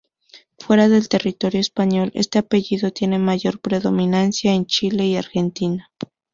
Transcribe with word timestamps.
Fuera 0.57 0.89
del 0.89 1.07
territorio 1.09 1.59
español 1.59 2.09
este 2.15 2.39
apellido 2.39 2.89
tiene 2.89 3.19
mayor 3.19 3.59
predominancia 3.59 4.51
en 4.51 4.65
Chile 4.65 5.05
y 5.05 5.15
Argentina. 5.15 5.91